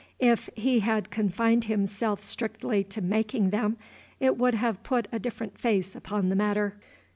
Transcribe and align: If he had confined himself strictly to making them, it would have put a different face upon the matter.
If 0.17 0.49
he 0.55 0.79
had 0.79 1.11
confined 1.11 1.65
himself 1.65 2.23
strictly 2.23 2.83
to 2.85 3.03
making 3.03 3.51
them, 3.51 3.77
it 4.19 4.35
would 4.35 4.55
have 4.55 4.81
put 4.81 5.07
a 5.11 5.19
different 5.19 5.59
face 5.59 5.95
upon 5.95 6.29
the 6.29 6.35
matter. 6.35 6.75